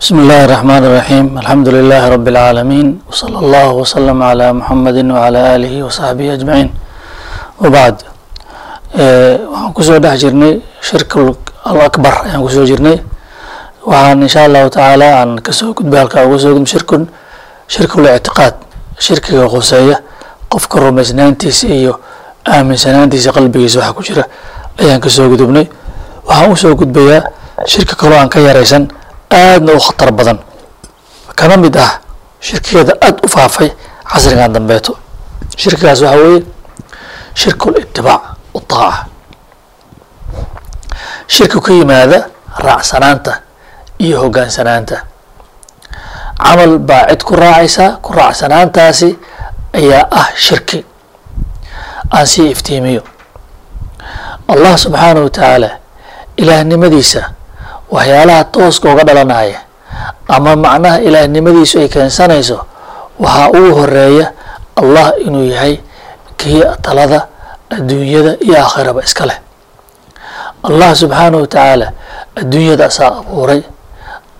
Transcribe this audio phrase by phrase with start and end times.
[0.00, 5.74] بسم الله الرحمن الرحيم الحمد لله رب العالمين وصلى الله وسلم على محمد وعلى آله
[5.86, 6.68] وصحبه أجمعين
[7.62, 7.96] وبعد
[8.94, 10.54] waxaan kusoo dhex jirnay
[10.88, 11.18] shirka
[11.70, 12.96] alakbar ayaan kusoo jirnay
[13.90, 17.02] waxaan insha allahu tacaala aan kasoo gudbay halkaa uga soo gudbay shirkun
[17.74, 18.54] shirkul ictiqaad
[19.06, 19.96] shirkiga khuseeya
[20.52, 21.92] qofka rumaysnaantiisa iyo
[22.54, 24.24] aaminsanaantiisa qalbigiisa waxa ku jira
[24.82, 25.66] ayaan kasoo gudubnay
[26.28, 27.22] waxaan usoo gudbayaa
[27.72, 28.84] shirka kaloo aan ka yaraysan
[29.31, 30.39] aadna u khatar badan.
[31.35, 31.99] Kana mid ah
[32.41, 33.69] shirkigeeda aada u faafay
[34.11, 34.97] casrigan dambeeto.
[35.57, 36.43] Shirkigaas waxaa weeye
[37.35, 38.21] shirkul itibaac
[38.53, 39.05] utaaca
[41.27, 42.19] shirki ka yimaada
[42.65, 43.33] raacsanaanta
[43.99, 44.97] iyo hogaansanaanta
[46.43, 49.09] camal baa cid ku raacaysaa ku raacsanaantaasi
[49.73, 50.85] ayaa ah shirki.
[52.11, 53.01] Aan sii iftiimiyo.
[54.47, 55.69] Allah subxaanahu wa tacaala
[56.37, 57.21] ilaahnimadiisa
[57.95, 59.59] waxyaalaha tooska uga dhalanaya
[60.35, 62.57] ama macnaha ilaahnimadiisu ay keensanayso
[63.23, 64.27] waxaa ugu horreeya
[64.81, 65.75] allah inuu yahay
[66.39, 67.19] kii talada
[67.75, 69.37] adduunyada iyo aakhiraba iska leh.
[70.67, 71.87] Allah subxaanahu wa tacaala
[72.39, 73.61] adduunyada asaa abuuray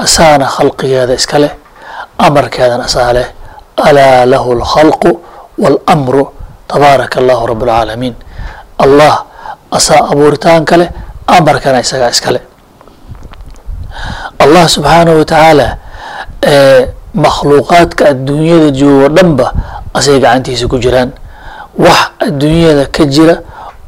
[0.04, 1.52] asaana khalqigeeda iska leh
[2.18, 3.28] amarkeedan asaa leh.
[3.88, 5.10] Alaa lahu alkhalqu
[5.64, 6.24] waalamru
[6.68, 8.16] tabaaraka allahu rab alcaalamiin
[8.84, 9.14] allah
[9.78, 10.90] asaa abuuritaanka leh
[11.38, 12.44] amarkana isagaa iska leh
[14.40, 15.68] allah subxaanahu wa tacaala
[17.14, 19.54] makhluuqaadka adduunyada joogo dhanba
[19.94, 21.12] asay gacantiisa ku jiraan.
[21.78, 23.36] Wax adduunyada ka jira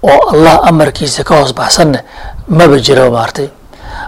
[0.03, 1.99] oo allah amarkiisa ka hoos baxsanna
[2.47, 3.49] maba jira maartay.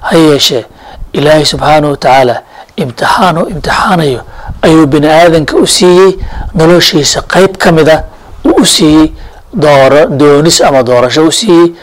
[0.08, 0.66] Ha yeeshee
[1.14, 2.36] ilaahay subxaanahu wa tacaala
[2.78, 4.22] imtixaan oo imtixaanayo
[4.62, 6.18] ayuu bini aadanka u siiyey
[6.56, 8.04] noloshiisa qeyb ka mid a
[8.46, 9.14] uu u siiyey
[9.54, 11.74] dooro doonis ama doorasho u siiyey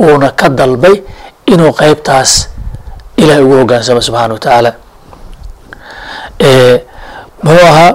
[0.00, 1.02] uuna ka dalbay
[1.46, 2.48] inuu qeybtaas
[3.22, 4.70] ilahay ugu hogaansamo subxaana wa tacaala.
[7.42, 7.92] Muxuu ahaa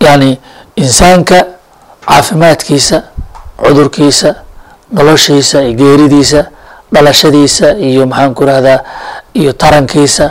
[0.00, 0.38] yani
[0.76, 1.38] insaanka
[2.06, 3.02] caafimaadkiisa
[3.64, 4.30] cudurkiisa
[4.92, 6.40] noloshiisa iyo geeridiisa
[6.92, 8.78] dhalashadiisa iyo maxaan ku rahdaa
[9.34, 10.26] iyo tarankiisa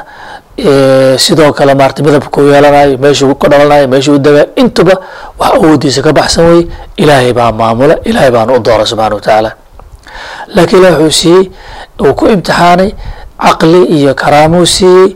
[1.18, 4.94] sidoo kale maarata midabkuu yeelanayo meeshuu ka dhalanayo meeshuu degaa intuba
[5.40, 6.68] wax awoodiisa ka baxsan weye
[6.98, 9.52] ilaahay baa maamula ilaahay baana u doora subxana wa tacaala
[10.56, 11.46] laakiin ilah wuxuu siiyey
[12.04, 12.90] uu ku imtixaanay
[13.44, 15.10] caqli iyo karaamuu siiyey.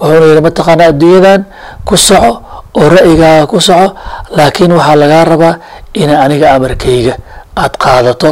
[0.00, 1.40] Wuxuuna yihi mataqaanaa adduunyadan
[1.88, 2.32] ku soco
[2.80, 3.86] oo ra'yigaaga ku soco.
[4.36, 5.54] Laakiin waxaa lagaa rabaa
[5.94, 7.14] ina aniga amarkayga
[7.56, 8.30] aada qaadato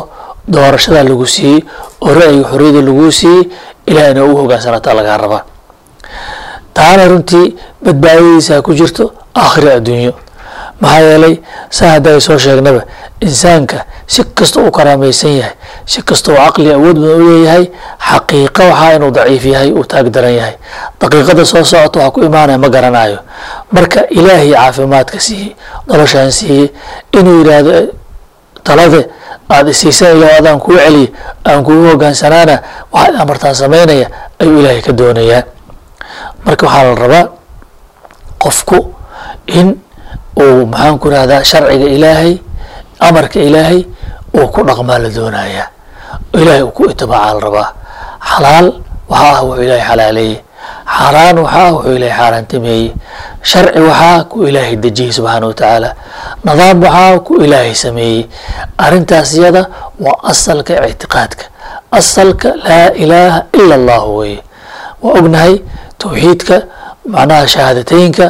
[0.54, 1.58] doorashadaa lagu siiyey
[2.04, 3.42] oo ra'yiga xorriyada laguu siiyey.
[3.90, 5.42] Ilahina u hogaansanataa lagaa rabaa.
[6.74, 7.46] Taana runtii
[7.84, 9.04] badbaadadiisa ku jirto
[9.34, 10.12] aakhiri adduunyo.
[10.80, 11.34] Maxaa yeelay
[11.76, 12.82] saa hadda ay soo sheegnaba
[13.26, 13.78] insaanka
[14.12, 15.54] si kasta uu karaamaysan yahay
[15.92, 17.64] si kasta caqli awood badan u leeyahay
[18.08, 20.54] xaqiiqa waxaa inuu daciif yahay uu taag daran yahay.
[21.00, 23.18] Daqiiqada soo socota waxaa ku imaanaya ma garanayo
[23.74, 25.50] marka ilaahay caafimaadka siiyey
[25.88, 26.66] noloshaan siiyey
[27.18, 27.74] inuu yidhaahdo
[28.66, 29.00] talade
[29.54, 31.08] aada isiisan ilah adaan kuu celiya
[31.48, 32.56] aan kugu hogaansanaana
[32.94, 34.06] waxaad amartaan samaynaya
[34.42, 35.42] ayuu ilaahay ka doonayaa.
[36.44, 37.24] Marka waxaa la rabaa
[38.42, 38.78] qofku
[39.46, 39.68] in
[40.40, 42.32] uu maxaan ku rahdaa sharciga ilaahay
[43.06, 43.80] amarka ilaahay
[44.38, 45.66] uu ku dhaqmaa la doonayaa.
[46.40, 47.68] Ilaahay uu ku itibaaca la rabaa.
[48.30, 48.66] Xalaal
[49.10, 50.36] waxaa ah wuxuu ilaahay xalaaleeyey.
[50.96, 52.88] Xaaraan waxaa ah wuxuu ilaahay xaaraantimeeyey.
[53.50, 55.90] Sharci waxaa ku ilaahay dejiyey subxaana wa tacaala
[56.44, 58.20] nidaam waxaa ku ilaahay sameeyey.
[58.84, 59.62] Arrintaas iyada
[60.04, 61.44] waa asalka ictiqaadka.
[61.98, 64.40] Asalka laa ilaaha ila allahu weeye.
[65.02, 65.54] Waa ognahay
[65.98, 66.56] towxiidka
[67.12, 68.26] macnaha shahaadateynka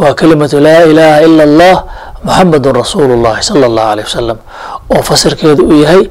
[0.00, 1.76] waa kelimatu laa ilaaha ila allah
[2.24, 4.38] muxamedun rasuulu llahi sala allahu aleyh wasalam
[4.94, 6.02] oo fasirkeedu uu yahay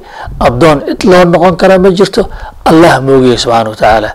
[0.47, 2.21] addoon cid loo noqon kara ma jirto
[2.69, 4.09] allah moogiyey subxaana wa tacaala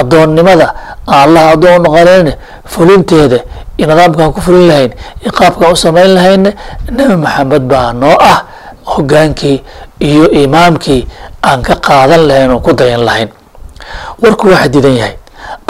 [0.00, 0.66] addoonnimada
[1.06, 2.32] aan allah addoon u noqonayna
[2.72, 3.38] fulinteeda
[3.78, 4.92] iyo nidaamkaan ku fulin lahayn
[5.22, 6.50] iyo qaabkaan u samayn lahayna
[6.96, 8.38] nebi maxamed baa noo ah
[8.92, 9.58] hogaankii
[10.08, 11.02] iyo imaamkii
[11.48, 13.28] aan ka qaadan lahayn oo ku dayan lahayn.
[14.22, 15.14] Warku waa xadidan yahay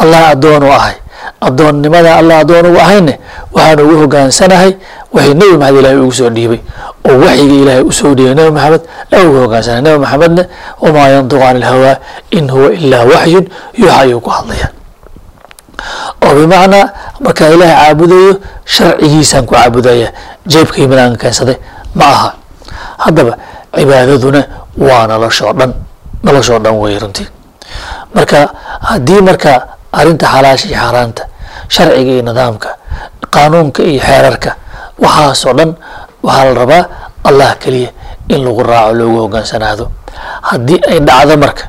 [0.00, 0.94] allah addoon u ahay
[1.40, 3.14] addoonnimada allah addoon ugu ahayne
[3.54, 4.72] waxaan ugu hogaansanahay
[5.14, 6.60] waxay nebi maxamed ilaahay ugu soo dhiibay.
[7.08, 8.82] Oo waxyiga ilaahay u soo dhiibay nebi maxamed
[9.12, 9.82] ee ugu hogaansanahay.
[9.86, 10.42] Nebi maxamedna
[10.82, 11.94] wamaa yantiqu can ilhawaa
[12.30, 13.44] in huwa ilaa waxyun
[13.78, 14.68] yuuxa ayuu ku hadlaya
[16.24, 16.84] oo bimacnaa
[17.24, 18.32] markaa ilaahay caabudayo
[18.74, 20.08] sharcigiisaan ku caabudaya
[20.46, 21.56] jeebkii midaan keensaday
[21.94, 22.28] ma aha.
[23.04, 23.32] Haddaba
[23.76, 24.40] cibaadaduna
[24.86, 25.72] waa noloshoo dhan
[26.24, 27.28] noloshoo dhan wey runtii.
[28.14, 28.48] Marka
[28.88, 29.52] haddii marka
[29.92, 31.22] arrinta xalaasha iyo xaaraanta
[31.68, 32.68] sharciga iyo nidaamka
[33.30, 34.50] qaanuunka iyo xeerarka
[34.98, 35.70] waxaasoo dhan
[36.22, 36.84] waxaa la rabaa
[37.24, 37.90] allah keliya
[38.28, 39.90] in lagu raaco loogu hogaansanaado
[40.42, 41.64] haddii ay dhacdo marka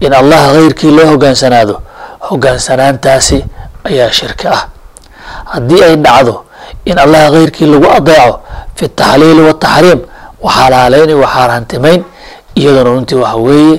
[0.00, 1.82] in allah keyrkii loo hogaansanaado
[2.30, 3.44] hogaansanaantaasi
[3.84, 4.68] ayaa shirki ah.
[5.44, 6.44] Haddii ay dhacdo
[6.84, 8.40] in allaha keyrkii lagu adeeco
[8.76, 10.00] fi taxliili wataxriim
[10.44, 12.04] waxalaaleyn iyo waxaaraantimayn
[12.54, 13.76] iyaduna runtii waxa weeye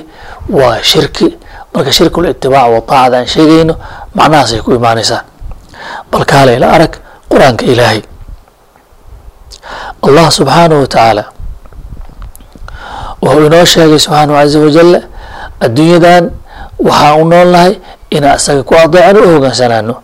[0.58, 1.38] waa shirki
[1.76, 3.76] marka shirkul itibaac aan sheegayno
[4.16, 5.22] macnahaas ay ku imaanaysaa.
[6.10, 6.96] Bal kaalay la arag
[7.28, 8.00] qur'aanka ilaahay.
[10.00, 11.24] Allah subxaanahu wa tacaala
[13.20, 15.00] wuxuu inoo sheegay subxaanahu caza wajalla
[15.60, 16.24] adduunyadan
[16.80, 17.74] waxaa u noolnahay
[18.10, 19.94] inaan isaga ku adeecno u hogaansanaano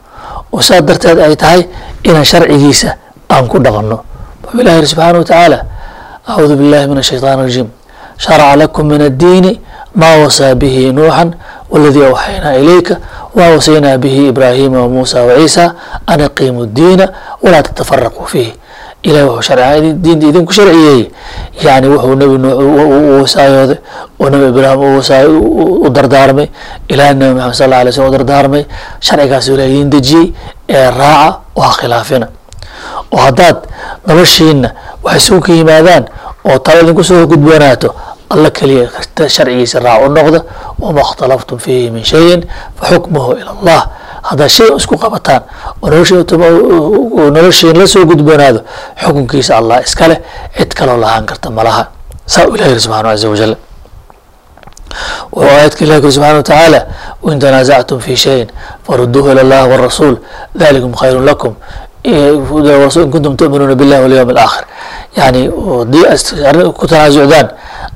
[0.52, 1.62] oo saas darteed ay tahay
[2.04, 3.00] inaan sharcigiisa
[3.32, 3.96] aan ku dhaqanno.
[4.44, 5.58] Wuxuu ilahi yiri subxaana wa
[6.28, 7.68] acuudu billahi min ashaytaan rajiim.
[8.18, 9.60] Sharaca lakum min addiini
[9.94, 11.34] maa wasaa bihi nuuxan
[11.72, 12.94] waladii awxaynaa ilayka
[13.36, 15.64] wa wasaynaa bihi ibraahima wamuusa waciisa
[16.06, 17.06] an aqiimu اdiina
[17.42, 18.50] walaa tatafaraquu fiih
[19.02, 21.02] ilahi wuxuu sharci diinta idinku sharciyeeyey
[21.66, 23.78] yani wuxuu nebi nuux u wasaayooday
[24.20, 24.80] oo nebi ibraahim
[25.86, 26.46] u dardaarmay
[26.92, 28.62] ilahi nebi maxamed sal alla alay slm u dardaarmay
[29.06, 30.26] sharcigaasu ilahi idin dejiyey
[30.68, 32.26] ee raaca oo ha khilaafina
[33.12, 33.56] oo haddaad
[34.06, 34.70] noloshiina
[35.04, 36.04] wax isugu ka yimaadaan
[36.50, 37.88] oo talo idinku soo gudboonaato
[38.34, 38.88] alla keliya
[39.28, 40.40] sharcigiisa raac u noqda
[40.82, 42.40] wama اkhtalaftum fiihi min shayin
[42.78, 43.82] faxukmuhu ila allah.
[44.22, 45.42] Haddaad shay isku qabataan
[45.82, 48.60] oo noloshiin la soo gudboonaado
[49.02, 50.16] xukunkiisa allah iskale
[50.56, 51.84] cid kaloo lahaan karta malaha
[52.26, 53.56] saa u ilah yiri subxana caza wajal
[55.32, 56.80] wuxuu aayadka ilah yiri subxana wa tacaala
[57.22, 58.48] wain tanaasactum shayin
[58.86, 60.16] faruduuhu ila allah wاrasuul
[60.54, 61.54] dalikum khayru lakum
[62.04, 64.64] in kuntum tuminuuna billahi walyawm alaakhir
[65.16, 67.48] yani haddii ku tanaasucdaan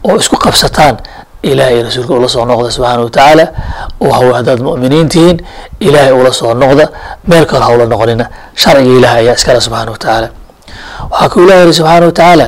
[0.04, 0.96] oo isku qabsataan
[1.42, 3.46] ilahay rasuulka ula soo noqda subxaana wa tacaala
[4.00, 5.36] oo haddaad mu'miniin tihiin
[5.80, 6.88] ilaahay ula soo noqda
[7.26, 8.24] meel kale hawla noqonina
[8.54, 10.28] sharciga ilahay ayaa iskale subxaana wa tacaala
[11.10, 12.46] waxaa ku ilah yihi subxaana wa tacaala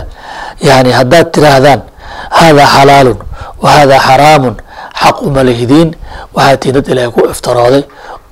[0.60, 1.80] yani haddaad tiraahdaan
[2.30, 3.18] haadaa xalaalun
[3.62, 3.70] wa
[4.06, 4.54] xaraamun
[5.02, 5.94] xaq uma lihdiin
[6.34, 7.82] waxaa tihiin dad ilaahay ku iftirooday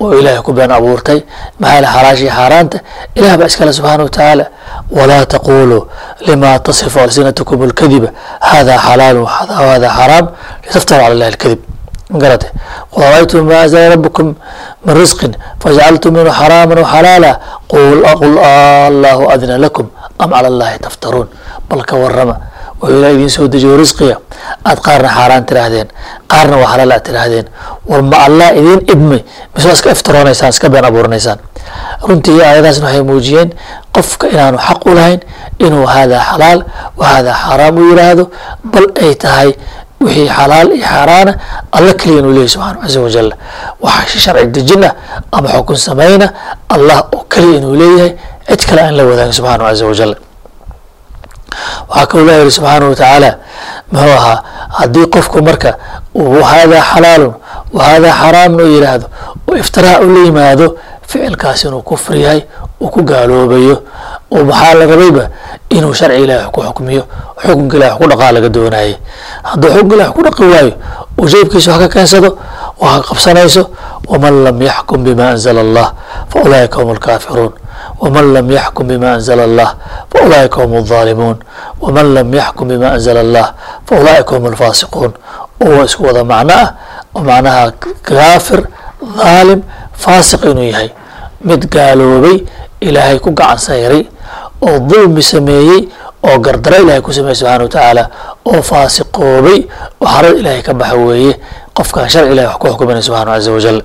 [0.01, 1.21] oo ilaahay ku been abuurtay
[1.59, 2.79] maxaa xalaasha iyo xaaraanta
[3.15, 4.45] ilaah baa iskale subxaana wa tacaala
[4.91, 5.89] walaa taquluu
[6.27, 8.09] lima tasifu alsinatukum alkadiba
[8.41, 10.27] hada xalaalu hada xaraam
[10.65, 11.61] litaftaru cala illahi alkadib.
[12.23, 12.47] Garate
[12.93, 14.35] qul araytum ma anzala rabbukum
[14.87, 15.33] min risqin
[15.63, 17.31] fajacaltum minhu xaraaman waxalaala
[17.73, 19.87] qul allahu adna lakum
[20.19, 21.29] am cala allahi taftaruun.
[21.69, 21.97] Bal ka
[22.81, 24.17] wuxuu ilah idin soo dejiyo risqiga
[24.69, 25.89] aad qaarna xaaraan tiraahdeen
[26.33, 27.47] qaarna waa xalaal aad tiraahdeen
[27.91, 29.21] war ma allah idin idmay
[29.55, 31.39] mise iska iftiroonaysaan iska been abuuranaysaan
[32.09, 33.49] runtii aayadaasna waxay muujiyeen
[33.97, 35.21] qofka inaanu xaq u lahayn
[35.67, 36.61] inuu haadaa xalaal
[36.99, 38.25] wa haadaa xaaraam u yiraahdo
[38.73, 39.51] bal ay tahay
[40.05, 41.33] wixii xalaal iyo xaaraana
[41.77, 43.29] alla keliya inuu leeyahy subxana caza wajal
[43.87, 44.93] waxa sharci dejin ah
[45.37, 46.27] ama xukun samayna
[46.75, 48.13] allah oo keliya inuu leeyahay
[48.49, 50.13] cid kale aan la wadaagin subxaana caza wajal
[51.89, 53.31] waxaa kaloo lah yihi subxaana wa tacaala
[53.93, 54.43] muxuu ahaa
[54.79, 55.71] haddii qofku marka
[56.51, 57.33] haadaa xalaalun
[57.79, 59.07] haadaa xaraamun oo yiraahdo
[59.49, 60.67] oo iftiraac u la yimaado
[61.09, 62.41] ficilkaas inuu kufr yahay
[62.81, 63.77] uu ku gaaloobayo
[64.35, 65.25] oo maxaa la rabayba
[65.71, 67.03] inuu sharci ilahi ku xukmiyo
[67.43, 68.95] xukunka ilahi ku dhaqaa laga doonayay
[69.43, 70.73] hadduu xukunka ilahi ku dhaqi waayo
[71.19, 72.31] uu jeybkiisa wax ka keensado
[72.83, 73.63] wax ka qabsanayso
[74.11, 75.87] waman lam yaxkum bima anzala allah
[76.31, 77.53] fa ulaa'ika hum alkaafiruun
[78.02, 79.70] wman lam yaxkum bima anzla allah
[80.14, 81.38] faulaa'ika hum الظaalimuun
[81.82, 83.48] wman lam yaxkum bima anzla allah
[83.90, 85.12] faulaa'ika hum alfaasiquun
[85.66, 86.68] oo waa isku wada macno ah
[87.16, 87.72] oo macnaha
[88.08, 88.62] kaafir
[89.18, 89.62] dhaalim
[90.04, 90.90] faasiq inuu yahay
[91.48, 92.38] mid gaaloobay
[92.82, 94.04] ilaahay ku gacan sayray
[94.66, 95.82] oo dulmi sameeyey
[96.28, 98.04] oo gardaro ilahay ku sameeyey subxana wa tacaala
[98.46, 99.60] oo faasiqoobay
[100.02, 101.34] oo xarad ilaahay ka baxa weeye
[101.78, 103.80] qofkaan sharci ilahay wax ku xukuminay subxana caza wajal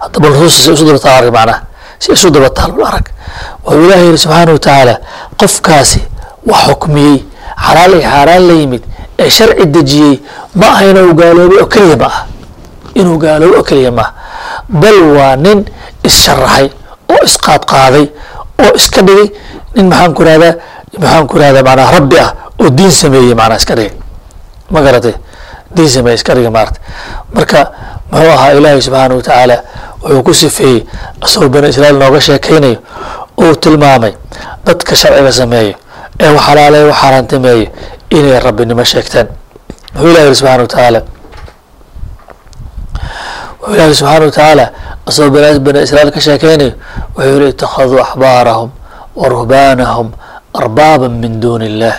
[0.00, 1.58] hadaba nusuusta isu dabata arag macnaha
[2.03, 3.05] si isu dabataal arag.
[3.65, 4.95] Wuxuu ilahi yihi subxaana wa
[5.39, 5.99] qofkaasi
[6.49, 7.17] wax xukmiyey
[7.65, 8.83] xalaal iyo xaaraan la yimid
[9.19, 10.15] ee sharci dejiyey
[10.59, 12.21] ma aha inuu gaaloobay oo keliya ma aha.
[12.99, 14.11] Inuu gaaloobay oo keliya ma aha.
[14.81, 15.59] Bal waa nin
[16.03, 16.67] issharaxay
[17.13, 18.05] oo isqaadqaaday
[18.63, 19.27] oo iska dhigay.
[19.75, 20.53] Nin maxaan ku rahdaa
[20.99, 22.29] maxaan ku rahdaa manaa rabbi ah
[22.59, 23.95] oo diin sameeyey manaa iska dhigay.
[24.71, 25.15] Ma garatay
[25.75, 26.79] diin sameeyey iska dhigay maarata
[27.33, 27.59] marka
[28.11, 29.23] muxuu ahaa ilaahay subxaana wa
[30.03, 30.79] wuxuu ku sifeeyey
[31.25, 32.77] asagoo bani israiil nooga sheekaynayo
[33.41, 34.13] uu tilmaamay
[34.65, 35.75] dadka sharciga sameeyo
[36.19, 37.67] ee wax xalaaleeya wax xaaraantameeyo
[38.17, 39.27] inay rabbinimo sheegtaan.
[39.95, 41.01] Wuxuu ilah yihi subxana wa tacaala
[43.61, 44.65] wuxuu ilah yihi subxaana wa tacaala
[45.07, 46.71] asagoo bani israiil ka sheekaynayo
[47.15, 48.69] wuxuu yihi itakhaduu axbaarahum
[49.15, 50.07] wa ruhbaanahum
[50.53, 51.95] arbaaban min duuni illah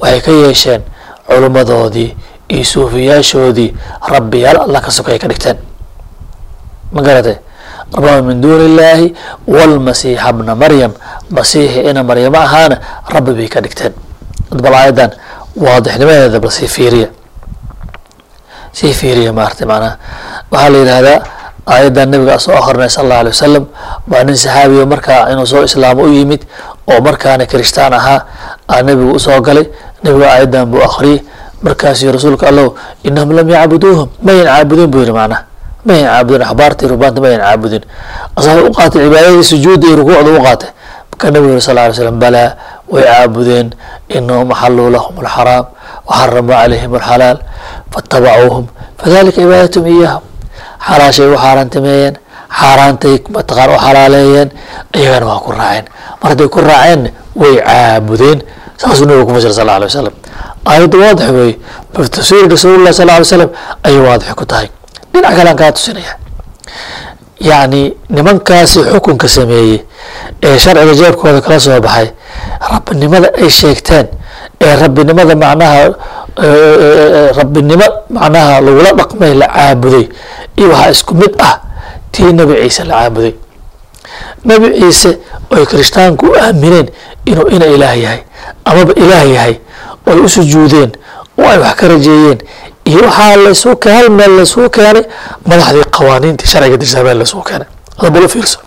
[0.00, 0.82] waxay ka yeesheen
[1.28, 2.10] culummadoodii
[2.48, 3.68] iyo suufiyaashoodii
[4.14, 5.56] rabbiyaal alla ka sokay ka dhigteen
[6.92, 7.36] ma garatay?
[7.94, 9.14] Arbaaban min duuni illaahi
[9.46, 10.92] wاlmasiixa bna maryam.
[11.30, 12.76] Masiixi ina maryamo ahaana
[13.14, 13.92] rabbi bay ka dhigteen.
[14.50, 15.10] Bal aayadan
[15.56, 17.08] waadixnimadeeda bal sii fiiriya.
[18.72, 19.96] Sii fiiriya maarata macnaha
[20.50, 21.18] waxaa la yidhahdaa
[21.66, 23.64] aayaddan nabiga soo akrinay sal allahu alay wasalam
[24.08, 26.42] baa nin saxaabiyo markaa inuu soo islaamo u yimid
[26.88, 28.20] oo markaana kirishtaan ahaa
[28.68, 29.66] aa nabigu u soo galay.
[30.02, 31.20] Nabiga aayaddan buu akhriyey
[31.62, 34.08] markaasuu rasuulka allow inahum lam yacbuduuhum.
[34.24, 35.44] Mayan caabudin buu yihi macnaha
[35.86, 37.82] mayan caabudin axbaartii rubaanta mayan caabudin.
[38.36, 40.70] Asaga u qaatay cibaadadii sujuudda iyo rukuucda u qaatay.
[41.10, 42.48] Marka nabigu yiri sal ly slam balaa
[42.92, 43.68] way caabudeen.
[44.08, 45.64] Inahum axalluu lahum alxaraam
[46.08, 47.38] waxaramuu calayhim alxalaal
[47.92, 48.64] faatabacuuhum
[49.00, 50.22] fadalika cibaadatum iyahum
[50.86, 52.14] xalaashay u xaaraantimeeyeen.
[52.60, 54.48] Xaaraantay mataqaan u xalaaleeyeen.
[54.98, 55.84] Iyagana waa ku raaceen.
[56.22, 57.10] Mar hadday ku raaceenna
[57.40, 58.38] way caabudeen.
[58.80, 60.14] Saasuu nabiga ku fasira sal alay wasalam
[60.66, 61.56] aayadda waadix weeye.
[61.94, 63.50] Bitafsiiri rasuulilah sal alay slam
[63.86, 64.68] ayay waadix ku tahay
[65.12, 66.14] dhinac kalean kaa tusinaya.
[67.40, 69.78] Yacni nimankaasi xukunka sameeyey
[70.42, 72.08] ee sharciga jeebkooda kala soo baxay
[72.72, 74.06] rabbinimada ay sheegteen
[74.60, 75.90] ee rabbinimada macnaha
[77.38, 80.04] rabbinimo macnaha lagula dhaqmay la caabuday
[80.56, 81.54] iyo waxaa isku mid ah
[82.12, 83.34] tii nebi ciise la caabuday.
[84.44, 85.18] Nebi ciise
[85.50, 86.88] oy kirishtaanku u aamineen
[87.26, 88.20] inuu ina ilaah yahay
[88.64, 89.54] amaba ilaah yahay
[90.06, 90.90] oy u sujuudeen
[91.38, 92.38] oo ay wax ka rajeeyeen
[92.90, 95.04] iyo waxaa laysu ke hal meel laysuu keenay
[95.48, 97.68] madaxdii qawaaniintii sharciga dirsaa meel laysuu keenay.
[97.98, 98.58] Adabalo fiirso.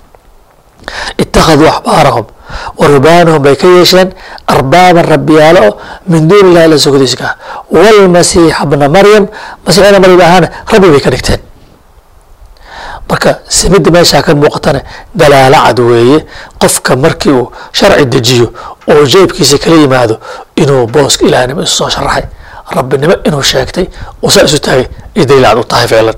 [1.23, 2.25] Ittakhaduu axbaarahum
[2.79, 4.09] wa rubaanahum bay ka yeesheen
[4.47, 7.35] arbaaban rabbiyaalo min duuni illahi alla sogodiiska ah
[7.71, 9.25] walmasiixa bna maryam
[9.65, 11.39] masiixina maryam ahaana rabbi bay ka dhigteen.
[13.09, 14.81] Marka simidda meeshaa ka muuqatana
[15.15, 16.19] dalaalo cad weeye
[16.61, 18.47] qofka markii uu sharci dejiyo
[18.91, 20.15] oo jeebkiisa kala yimaado
[20.55, 22.23] inuu booska ilaahnimo isu soo sharaxay
[22.77, 23.85] rabbinimo inuu sheegtay
[24.23, 26.15] oo saa isu taagay iyo daliil cad u tahay ficlan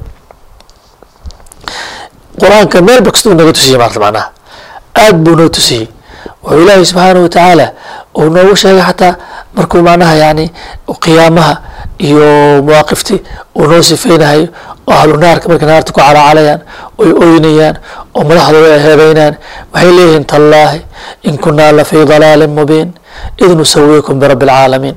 [2.39, 4.27] qur'aanka meel ba kastuu naga tusiyey maarta macnaha.
[5.03, 5.87] Aad buu noo tusiyey.
[6.43, 7.65] Wuxuu ilaahay subxaanahu watacaala
[8.19, 9.13] uu noogu sheegay xataa
[9.55, 10.45] markuu macnaha yani
[11.03, 11.53] qiyaamaha
[12.07, 12.27] iyo
[12.67, 13.19] mawaaqiftii
[13.55, 14.47] uu noo sifeynahayo
[14.87, 16.59] oo ahlu naarka markay naarta ku calaacalayaan
[17.01, 17.75] oy oynayaan
[18.15, 19.33] oo madaxdooda ay heebeynaan
[19.73, 20.79] waxay leeyihiin tallaahi
[21.23, 22.89] in kunaa la fii dalaalin mubiin
[23.43, 24.95] id nusawiikum birabbi alcaalamiin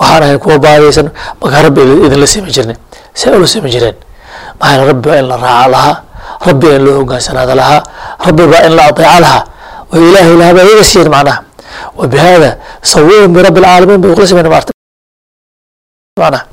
[0.00, 1.06] waxaan ahayn kuwa baadaysan
[1.40, 2.76] markaa rabbi idinla simi jirnay
[3.14, 3.96] see ula simi jireen
[4.60, 5.96] maxaa rabbi baa in la raaca lahaa
[6.46, 7.80] rabbi baa in loo hogaansanaada lahaa
[8.26, 9.42] rabbi baa in la adeeca lahaa.
[9.92, 11.38] Way ilaahay lahaa baa iyaga siiyeen macnaha.
[11.98, 12.50] Wa bihada
[12.92, 14.72] sawiihum birabbi alcaalamiin bay kula simen maarta
[16.20, 16.44] macnaha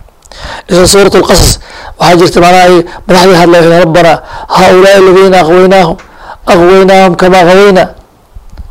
[0.69, 1.51] isla suurat alqasas
[1.99, 2.75] waxaa jirta macnaha ay
[3.07, 4.13] madaxdii rabbana
[4.55, 5.97] haaulaai aladiina aqwaynaahum
[6.51, 7.83] aqwaynaahum kama aqwayna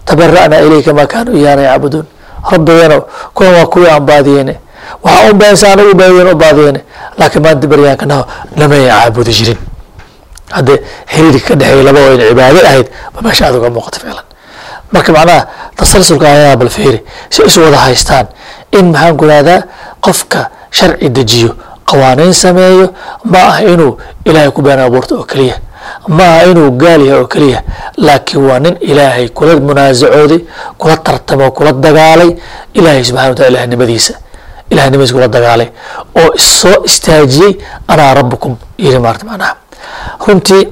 [0.08, 2.06] tabara'na ilayka ma kaanuu iyaana yacbuduun.
[2.50, 2.96] Rabbigeena
[3.34, 4.54] kuwan waa kuwii aan baadiyeyne
[5.02, 6.28] waxaa anagu baadiyeen.
[6.32, 6.80] U baadiyeyne
[7.18, 8.24] laakiin maanta baryaankanaho
[8.56, 9.58] namay caabudi jirin.
[10.50, 10.78] Haddee
[11.12, 14.24] xiriirka ka dhexeeya laba oo in cibaado ahayd ba meesha aad uga muuqata ficlan
[14.92, 17.02] marka macnaha tasalsulka ayadaa bal fiiri.
[17.30, 18.26] Si isu wada haystaan
[18.72, 19.26] in maxaan ku
[20.00, 25.56] qofka sharci dejiyo qawaaniin sameeyo ma ah inuu ilaahay ku been abuurto oo keliya
[26.08, 27.62] ma aha inuu gaal yahay oo keliya
[27.96, 30.40] laakiin waa nin ilaahay kula munaasacooday
[30.78, 32.30] kula tartamo kula dagaalay
[32.74, 34.14] ilaahay subxana watala ilahnimadiisa
[34.72, 35.68] ilahnimadiisa kula dagaalay
[36.20, 37.52] oo soo istaajiyey
[37.92, 38.52] anaa rabbukum
[38.84, 39.54] yiri maarta macnaha
[40.26, 40.64] runtii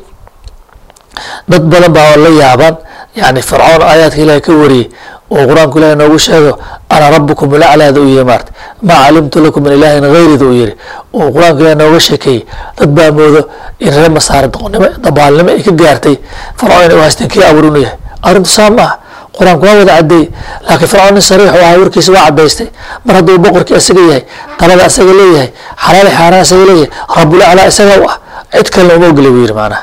[1.51, 2.77] dad badan baa la yaabaan
[3.21, 4.87] yani fircoon aayaadka ilahay ka wariyey
[5.35, 6.53] oo qur'aanku ilahay noogu sheego
[6.95, 8.51] ana rabukum laclaada u yihi maarta
[8.89, 10.73] maa calimtu lakum min ilaahin hayrida u yihi
[11.19, 12.41] oo qur'aanku ilahay nooga sheekeeyey
[12.79, 13.41] dad baa moodo
[13.85, 16.17] in reer masaare doqonnimo dabaalnimo ay ka gaartay.
[16.59, 17.97] Fircoon inay u haysteen kii abuur yahay.
[18.27, 18.93] Arrintu saa ma ah
[19.39, 20.27] qur'aanku waa wada cadeeyey
[20.69, 22.69] laakiin fircoon sariix u ahaa warkiisa waa cadaystay
[23.07, 24.23] mar hadduu boqorkii isaga yahay
[24.59, 25.49] talada isaga leeyahay
[25.85, 26.89] xalaali xaaraan isaga leeyahay
[27.19, 28.17] rabulaclaa isaga u ah
[28.57, 29.83] cid kalena uma ogolay buu yihi macnaha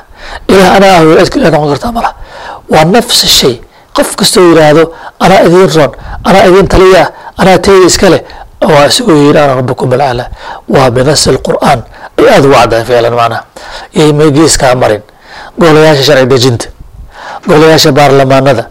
[0.51, 2.09] ilaah anaa ah cid kale noqon kartaa mala.
[2.71, 3.55] Waa nafsi shay.
[3.95, 4.83] Qof kastoo yidhaahdo
[5.23, 5.91] anaa idiin roon
[6.27, 7.03] anaa idiin taliya
[7.41, 8.19] anaa teyda iskale
[8.73, 10.27] waa isagoo yidhi ana rabukum alaclaa
[10.73, 11.79] waa binasi alqur'aan
[12.19, 13.41] ay aada ugu caddahay ficlan macnaha
[13.97, 15.01] yay may geeskaa marin.
[15.59, 16.65] Golayaasha sharci dejinta.
[17.47, 18.63] Golayaasha baarlamaanada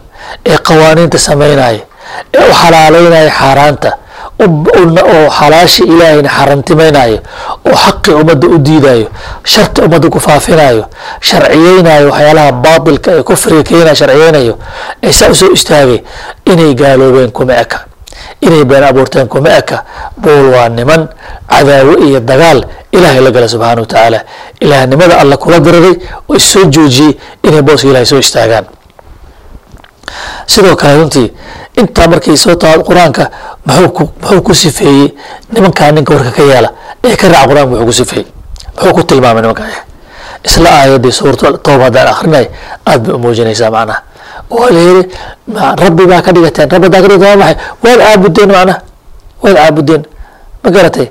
[0.45, 1.79] ee qawaaniinta samaynaya
[2.33, 3.91] ee u xalaaleynaya xaaraanta
[4.43, 7.17] oo xalaashii ilaahayna xaramtimaynayo
[7.69, 9.07] oo xaqii ummadda u diidayo
[9.53, 10.83] sharti ummadda ku faafinayo
[11.29, 14.53] sharciyeynayo waxyaalaha baatilka ee kufriga keenaya sharciyeynayo
[15.03, 15.99] ee saa u soo istaagay
[16.45, 17.79] inay gaaloobeen kuma eka
[18.41, 19.77] inay been abuurteen kuma eka
[20.17, 21.07] bool waa niman
[21.49, 22.59] cadaawo iyo dagaal
[22.91, 24.19] ilaahay la gala subxaana wa tacaala.
[24.59, 25.95] Ilaahnimada alla kula diraray
[26.29, 28.65] oo issoo joojiyey inay booska ilahay soo istaagaan
[30.47, 31.27] sidoo kale runtii
[31.79, 33.23] intaa markay soo taa qur'aanka
[33.65, 35.07] muxuu ku sifeeyey
[35.53, 36.69] nimankaa ninka warka ka yeela
[37.03, 38.27] ee ka raaca qur'aanka muxuu ku sifeeyey.
[38.75, 39.63] Muxuu ku tilmaamay nimanka
[40.47, 42.45] isla aayadii suuratu tooba haddaan akrinay
[42.89, 43.99] aad bay u muujinaysaa macnaha.
[44.49, 44.69] Waa
[45.55, 47.55] la rabbi baa ka dhigateen rabbi hadaa ka dhigateen maxay?
[47.83, 48.77] Waad caabudeen macnaha?
[49.43, 50.03] Waad caabudeen
[50.63, 51.07] ma garatay?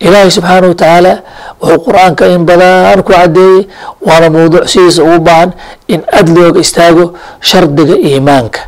[0.00, 1.12] Ilaahay subxaana wa tacaala
[1.60, 3.68] wuxuu qur'aanka in badan ku cadeeyey
[4.00, 5.50] waana mawduuc sidiisa ugu baahan
[5.88, 7.04] in aad istaago
[7.40, 8.60] shardiga iimaanka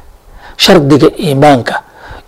[0.56, 1.74] shardiga iimaanka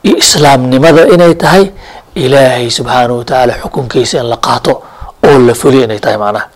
[0.03, 1.67] iyo islaamnimada inay tahay.
[2.15, 4.73] Ilaahay subxaanahu watacaala xukunkiisa in la qaato
[5.27, 6.47] oo la fuliyo inay tahay macnaha.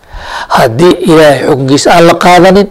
[0.55, 2.67] Haddii ilaahay xukunkiisa aan la qaadanin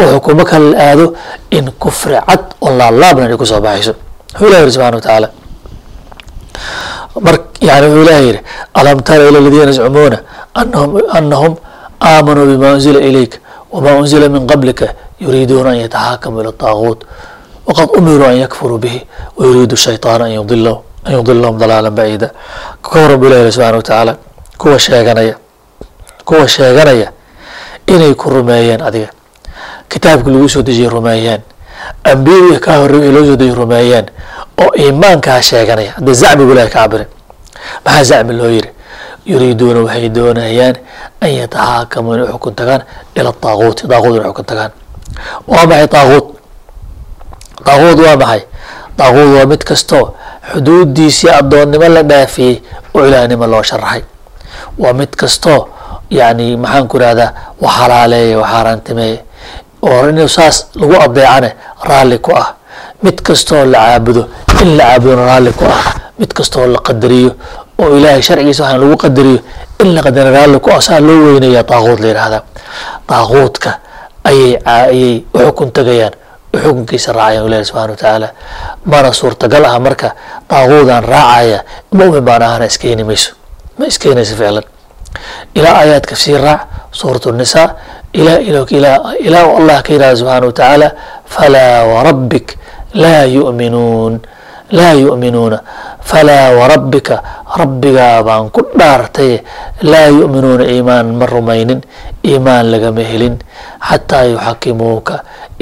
[0.00, 1.06] oo xukumo kale la aado
[1.50, 3.94] in kufri cad oo laalaabnan ay ku soo baxayso.
[4.34, 5.28] Wuxuu ilahi yiri subxana watacaala
[7.24, 8.40] mar yani wuxuu ilahi yidhi
[8.74, 10.18] alam tara ila aladiina yazcumuuna
[10.54, 11.56] anahum
[12.00, 13.38] aamanuu bima unzila ilayka
[13.72, 17.00] wama unzila min qablika yuriiduuna an yataxakamuu ila taaguut
[17.66, 19.06] waqad umiruu an yakfuruu bihi
[19.36, 22.28] wayuriidu shayطaan an yudilahum an yudilahum dalaala baciida
[22.82, 24.16] ka horan bu ilahi subxana watacaala
[24.58, 25.34] kuwa sheeganaya
[26.24, 27.08] kuwa sheeganaya
[27.86, 29.08] inay ku rumeeyeen adiga
[29.88, 31.40] kitaabkii lagu soo dejiyey rumeeyeen
[32.04, 34.06] ambiyadii kaa wixii loo soo dejiyey rumeeyeen
[34.62, 37.06] oo iimaankaa sheeganaya hadda zacmigu ilahi ka cabire
[37.84, 38.70] maxaa zacmi loo yiri
[39.26, 40.76] yuriiduuna waxay doonayaan
[41.20, 42.82] an yataxaakamuu inay xukun tagaan
[43.16, 44.72] ila daaguuti daaguut inay xukun tagaan.
[45.48, 46.26] Waa maxay daaguut
[47.66, 48.42] daaguut waa maxay?
[48.98, 50.14] Daaguut waa mid kastoo
[50.52, 52.56] xuduudiisii addoonnimo la dhaafiyey
[52.94, 54.02] oo ilaahnimo loo sharaxay
[54.78, 55.68] waa mid kastoo
[56.10, 59.18] yani maxaan ku irahdaa wax halaaleeya wax haaraantimeeye
[59.82, 61.50] oo inuu saas lagu adeecane
[61.88, 62.54] raalli ku ah.
[63.02, 64.28] Mid kastoo la caabudo
[64.62, 65.84] in la caabudona raalli ku ah.
[66.18, 67.32] Mid kastoo la qadariyo
[67.78, 69.38] oo ilaahay sharcigiisa waxaan lagu qadariyo
[69.82, 72.42] in la qadara ku ah saa loo weynaya daaquud la yihahdaa
[73.08, 73.70] daaquudka
[74.24, 76.14] ayay ayay xukun tagayaan
[76.54, 78.28] u xukunkiisa raacayaan ilahi subxana wa tacaala
[78.86, 80.08] mana suurtagal ah marka
[80.50, 81.58] daaquudaan raacaya
[81.92, 83.30] mumin baan ahana iskeeni mayso
[83.78, 84.64] ma iskeenaysa ficlan
[85.54, 86.60] ilaa aayaadka sii raac
[86.98, 87.68] suurat الnisaa
[88.14, 88.38] ilaa
[89.26, 90.88] ilaa allah ka yihahda subxaana watacaala
[91.34, 92.48] falaa warabbik
[93.02, 94.14] laa yuminuun
[94.76, 95.58] laa yu'minuuna
[96.10, 97.16] falaa warabbika
[97.60, 99.32] rabbigaa baan ku dhaartay
[99.90, 101.80] laa yu'minuuna iimaan ma rumaynin
[102.28, 103.36] iimaan lagama helin
[103.88, 105.14] xataa yuxakimuuka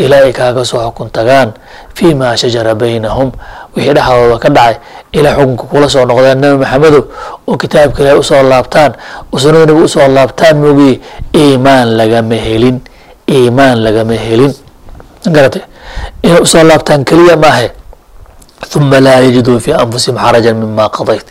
[0.02, 1.52] ilaa ay kaaga soo xukun tagaan
[1.96, 3.28] fii ma shajara baynahum
[3.76, 4.76] wixii dhexdooda ka dhacay
[5.18, 7.02] ilaa xukunka kula soo noqdaan nabi maxamedow
[7.48, 8.92] oo kitaabka ilahi u soo laabtaan
[9.32, 10.94] oo sunada u soo laabtaan moogiye
[11.42, 12.76] iimaan lagama helin
[13.28, 14.52] iimaan lagama helin.
[15.34, 15.62] Garatay
[16.24, 17.68] inay u soo laabtaan keliya maahe
[18.76, 21.26] uma laa yajiduu fii anfusihim xarajan mima qadayt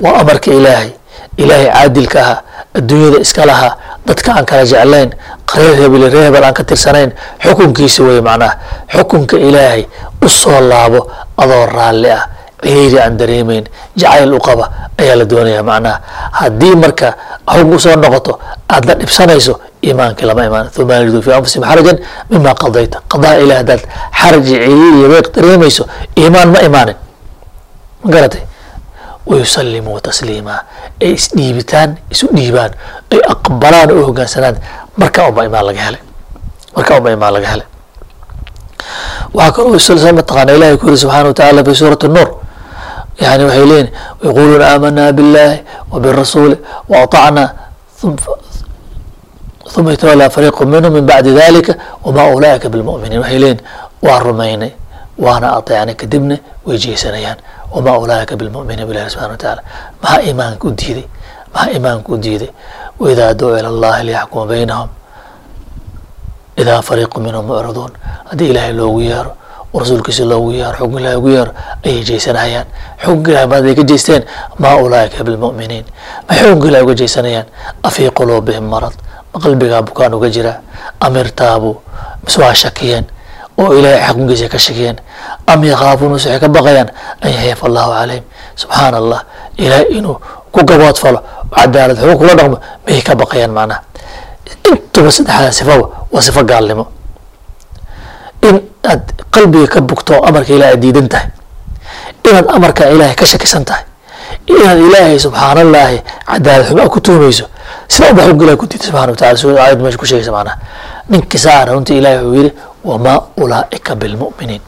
[0.00, 0.90] waa amarka ilaahay.
[1.36, 2.42] Ilaahay caadilka ahaa
[2.74, 5.10] adduunyada iska lahaa dadka aan kala jeclayn
[5.56, 7.10] reer hebel reer hebel aan ka tirsanayn
[7.44, 8.54] xukunkiisa wey macnaha.
[8.94, 9.86] Xukunka ilaahay
[10.22, 11.00] u soo laabo
[11.36, 12.28] adoo raalli ah.
[12.62, 13.64] Ciriiri aan dareemayn
[13.96, 16.00] jacayl u qaba ayaa la doonaya macnaha.
[16.32, 17.14] Haddii marka
[17.48, 20.70] xukun u soo noqoto aad la dhibsanayso iimaankii lama imaan.
[20.78, 21.98] Uma yajidu fi anfusihim xarajan
[22.30, 22.98] mima qadayta.
[23.12, 23.82] Qadaa ilah haddaad
[24.20, 24.46] xaraj
[25.12, 25.84] weeq dareemayso
[26.16, 26.96] iimaan ma imaanin.
[28.04, 28.42] Ma garatay?
[29.26, 30.54] Wayusalimuu tasliima.
[31.02, 32.72] Ay isdhiibitaan isu dhiibaan.
[33.12, 34.56] Ay aqbalaan oo hogaansanaan.
[34.96, 36.02] Markaa unba imaan laga helay.
[36.76, 37.66] Markaa unba imaan laga helay.
[39.34, 42.28] Waxaa kaloo mataqaana ilahi ku yiri subxana wa tacaala fi suurati nuur.
[43.20, 43.88] Yani waxay leeyihiin
[44.24, 45.56] yaquluuna aamanaa biاllahi
[45.92, 46.56] wa birasuuli
[46.88, 47.44] wa aطacna
[49.78, 53.60] uma yatawalaa fariiqu minhum min bacdi dalika wama ulaa'ika bilmu'miniin waxay leeyihiin
[54.02, 54.70] waa rumaynay
[55.18, 57.38] waana ateecnay kadibna way jeesanayaan
[57.74, 59.62] wama ulaa'ika bilmu'miniin bilahi subxana wa tacaala
[60.02, 61.06] maxaa iimaanka u diiday
[61.54, 62.50] maxaa iimaanka u diiday
[63.00, 64.88] waidaa duu ila allahi liyaxkuma baynahum
[66.56, 67.92] idaa fariiqu minhum mucriduun
[68.30, 69.30] haddii ilaahay loogu yeero
[69.74, 71.52] oo rasuulkiisa loogu yeero xukun ilahi ugu yeero
[71.86, 72.66] ayay jeysanayaan
[73.02, 74.22] xukunka ilahi maad ay ka jeysteen
[74.58, 75.84] maa ulaa'ika bilmu'miniin
[76.28, 77.46] maxay xukunka ilahi uga jeysanayaan
[77.82, 80.60] afii quluubihim marad ma qalbigaa bukaan uga jira
[81.00, 81.76] am irtaabuu
[82.24, 83.04] mise waa shakiyeen
[83.58, 84.96] oo ilaahay xukunkiisa ka shakiyeen
[85.46, 86.88] am yakhaafuun mise waxay ka baqayaan
[87.22, 88.24] an yaxyafa allahu calayhim.
[88.56, 89.20] Subxaana allah
[89.56, 90.16] ilaahay inuu
[90.52, 93.80] ku gaboodfalo oo cadaalad xugun kula dhaqmo mayay ka baqayaan macnaha?
[94.68, 96.84] Intuba saddexdaa sifaba waa sifo gaalnimo.
[98.48, 101.28] In aad qalbiga ka bugto amarka ilahi aad diidan tahay
[102.28, 103.84] inaad amarka ilaahay ka shakisan tahay
[104.46, 105.98] inaad ilaahay subxaan allaahi
[106.30, 107.46] cadaalad xumaa ku tuhmayso
[107.88, 110.56] sida uba xugga ilahi ku diiday subxana wa tacala sida aayad meesha ku sheegaysa macnaha
[111.10, 112.52] ninkii saana runtii ilahi wuxuu yidhi
[112.84, 114.60] wamaa ulaa'ika bilmu'miniin.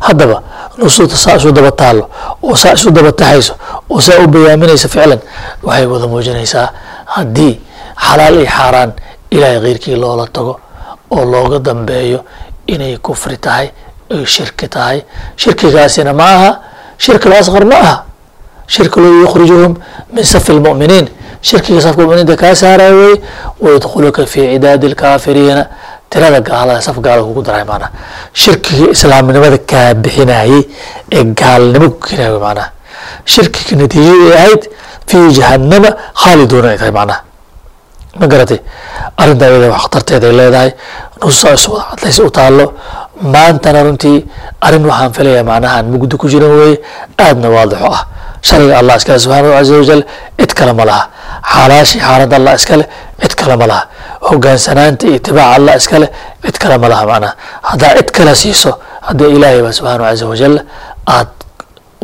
[0.00, 0.42] Haddaba
[0.78, 2.04] nusuusta saa isu daba taallo
[2.42, 3.54] oo saa isu daba taxayso
[3.90, 5.20] oo saa u bayaaminaysa ficlan
[5.62, 6.68] waxay wada muujinaysaa
[7.14, 7.54] haddii
[8.06, 8.90] xalaal iyo xaaraan
[9.30, 10.60] ilaahay keyrkii loola tago
[11.10, 12.20] oo looga dambeeyo
[12.66, 13.68] inay kufri tahay
[14.10, 14.98] ay shirki tahay
[15.36, 16.50] shirkigaasina ma aha
[16.98, 17.96] shirki lasqar ma aha
[18.66, 19.72] shirki loo yukhrijuhum
[20.14, 21.06] min safi lmu'miniin
[21.42, 23.14] shirkiga safka muminiinta kaa saaraya wey
[23.60, 25.66] wayadkhuluka fii cidaadi lkaafiriina
[26.10, 27.90] tirada gaalada saf gaala kugu daray maanaa
[28.32, 30.62] shirkiga islaamnimada kaa bixinayay
[31.12, 32.08] ee gaalnimo ku
[32.46, 32.68] maanaa
[33.24, 34.62] shirkiga natiijada ay ahayd
[35.06, 35.90] fii jahannama
[36.22, 37.20] khaaliduuna ay tahay macnaha
[38.20, 38.60] ma garatay?
[39.16, 40.70] Arrintaa iyada wax khatarteeda ay leedahay.
[41.20, 42.66] Nusuusa is wada cadlays u taallo.
[43.20, 44.24] Maantana runtii
[44.60, 46.80] arrin waxaan filayaa macnaha aan mugdi ku jirin weeye
[47.18, 48.02] aadna waadixo ah
[48.48, 50.02] sharciga allah iskale subxaanahu caza wajal
[50.40, 51.02] cid kale ma laha.
[51.52, 52.84] Xaalaashii xaaladda allah iskale
[53.22, 53.82] cid kale ma laha.
[54.28, 56.06] Hogaansanaanta iyo itibaaca allah iskale
[56.44, 57.32] cid kale ma laha macnaha
[57.68, 58.70] haddaa cid kale siiso
[59.08, 60.54] haddii ilaahay ba subxaanahu caza wajal
[61.16, 61.28] aad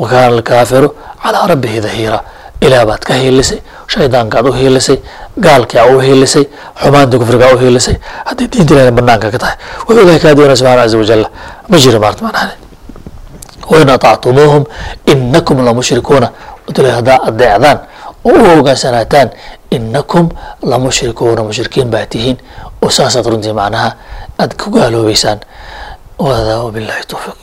[0.02, 0.88] wakaana alkaafiru
[1.22, 2.18] calaa rabbihi dahiira.
[2.66, 3.59] Ilaah baad ka hiilisay
[3.92, 4.96] shaydaankaad u hiilisay
[5.44, 6.44] gaalkii aa u hiilisay
[6.83, 7.96] xumaanta kufrigaa u hiilisay.
[8.28, 11.22] Haddii diinta banaanka ka tahay wuxuu ilahay kaa doonaya subxana caza wajal
[11.70, 12.46] ma jiro maarta macnaha
[13.70, 14.64] wain aطactumuuhum
[15.07, 16.29] inakum lamushrikuuna
[16.79, 17.79] ilahay haddaa adeecdaan
[18.25, 19.31] oo u hogaansanataan
[19.70, 20.29] inakum
[20.62, 22.38] lamushrikuuna mushrikiin baa tihiin
[22.83, 23.90] oo saasaad runtii macnaha
[24.38, 25.38] aad ku gaaloobeysaan
[26.18, 27.37] wada wabillahi towfiiq